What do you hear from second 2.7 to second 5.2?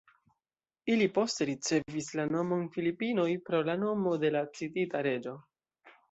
Filipinoj pro la nomo de la citita